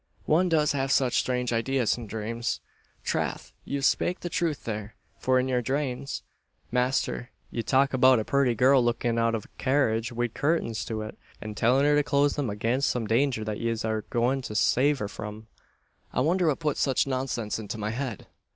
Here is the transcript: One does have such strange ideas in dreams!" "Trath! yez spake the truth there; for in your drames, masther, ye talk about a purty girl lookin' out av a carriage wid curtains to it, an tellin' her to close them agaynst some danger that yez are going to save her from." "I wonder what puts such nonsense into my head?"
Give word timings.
One 0.25 0.49
does 0.49 0.71
have 0.71 0.91
such 0.91 1.19
strange 1.19 1.53
ideas 1.53 1.95
in 1.95 2.07
dreams!" 2.07 2.59
"Trath! 3.05 3.51
yez 3.65 3.85
spake 3.85 4.21
the 4.21 4.29
truth 4.31 4.63
there; 4.63 4.95
for 5.19 5.37
in 5.39 5.47
your 5.47 5.61
drames, 5.61 6.23
masther, 6.71 7.29
ye 7.51 7.61
talk 7.61 7.93
about 7.93 8.17
a 8.17 8.25
purty 8.25 8.55
girl 8.55 8.83
lookin' 8.83 9.19
out 9.19 9.35
av 9.35 9.45
a 9.45 9.61
carriage 9.61 10.11
wid 10.11 10.33
curtains 10.33 10.85
to 10.85 11.03
it, 11.03 11.19
an 11.39 11.53
tellin' 11.53 11.85
her 11.85 11.95
to 11.95 12.01
close 12.01 12.35
them 12.35 12.49
agaynst 12.49 12.89
some 12.89 13.05
danger 13.05 13.43
that 13.43 13.59
yez 13.61 13.85
are 13.85 14.01
going 14.09 14.41
to 14.41 14.55
save 14.55 14.97
her 14.97 15.07
from." 15.07 15.45
"I 16.11 16.21
wonder 16.21 16.47
what 16.47 16.57
puts 16.57 16.79
such 16.79 17.05
nonsense 17.05 17.59
into 17.59 17.77
my 17.77 17.91
head?" 17.91 18.25